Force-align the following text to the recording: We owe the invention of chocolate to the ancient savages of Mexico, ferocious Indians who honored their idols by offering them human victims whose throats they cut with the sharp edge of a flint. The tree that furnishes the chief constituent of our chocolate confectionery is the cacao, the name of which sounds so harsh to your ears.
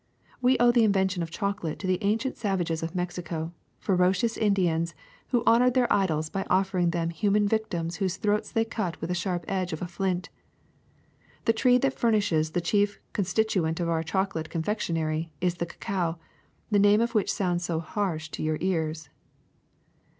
We 0.41 0.57
owe 0.57 0.71
the 0.71 0.83
invention 0.83 1.21
of 1.21 1.29
chocolate 1.29 1.77
to 1.77 1.85
the 1.85 1.99
ancient 2.03 2.35
savages 2.35 2.81
of 2.81 2.95
Mexico, 2.95 3.53
ferocious 3.77 4.35
Indians 4.35 4.95
who 5.27 5.43
honored 5.45 5.75
their 5.75 5.93
idols 5.93 6.27
by 6.27 6.43
offering 6.49 6.89
them 6.89 7.11
human 7.11 7.47
victims 7.47 7.97
whose 7.97 8.17
throats 8.17 8.51
they 8.51 8.65
cut 8.65 8.99
with 8.99 9.09
the 9.09 9.13
sharp 9.13 9.45
edge 9.47 9.73
of 9.73 9.81
a 9.83 9.87
flint. 9.87 10.31
The 11.45 11.53
tree 11.53 11.77
that 11.77 11.93
furnishes 11.93 12.53
the 12.53 12.61
chief 12.61 12.99
constituent 13.13 13.79
of 13.79 13.89
our 13.89 14.01
chocolate 14.01 14.49
confectionery 14.49 15.31
is 15.39 15.53
the 15.61 15.67
cacao, 15.67 16.17
the 16.71 16.79
name 16.79 16.99
of 16.99 17.13
which 17.13 17.31
sounds 17.31 17.63
so 17.63 17.79
harsh 17.79 18.29
to 18.29 18.41
your 18.41 18.57
ears. 18.59 19.07